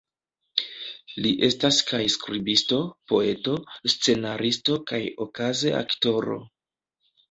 Li 1.25 1.33
estas 1.47 1.83
kaj 1.91 2.01
skribisto, 2.15 2.81
poeto, 3.13 3.57
scenaristo 3.97 4.83
kaj 4.93 5.07
okaze 5.31 5.81
aktoro. 5.87 6.45